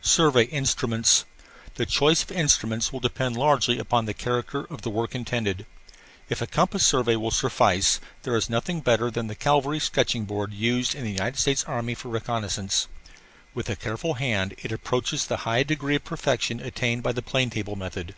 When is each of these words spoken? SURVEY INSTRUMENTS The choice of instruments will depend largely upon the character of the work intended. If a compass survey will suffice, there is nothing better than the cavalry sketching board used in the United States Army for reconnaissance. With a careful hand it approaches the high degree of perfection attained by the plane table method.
SURVEY 0.00 0.44
INSTRUMENTS 0.46 1.26
The 1.74 1.84
choice 1.84 2.22
of 2.22 2.32
instruments 2.32 2.94
will 2.94 3.00
depend 3.00 3.36
largely 3.36 3.78
upon 3.78 4.06
the 4.06 4.14
character 4.14 4.64
of 4.70 4.80
the 4.80 4.88
work 4.88 5.14
intended. 5.14 5.66
If 6.30 6.40
a 6.40 6.46
compass 6.46 6.82
survey 6.82 7.14
will 7.16 7.30
suffice, 7.30 8.00
there 8.22 8.34
is 8.36 8.48
nothing 8.48 8.80
better 8.80 9.10
than 9.10 9.26
the 9.26 9.34
cavalry 9.34 9.78
sketching 9.78 10.24
board 10.24 10.54
used 10.54 10.94
in 10.94 11.04
the 11.04 11.10
United 11.12 11.36
States 11.38 11.62
Army 11.64 11.94
for 11.94 12.08
reconnaissance. 12.08 12.88
With 13.52 13.68
a 13.68 13.76
careful 13.76 14.14
hand 14.14 14.54
it 14.62 14.72
approaches 14.72 15.26
the 15.26 15.36
high 15.44 15.62
degree 15.62 15.96
of 15.96 16.04
perfection 16.04 16.58
attained 16.58 17.02
by 17.02 17.12
the 17.12 17.20
plane 17.20 17.50
table 17.50 17.76
method. 17.76 18.14